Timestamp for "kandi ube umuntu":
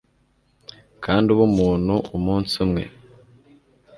1.03-1.95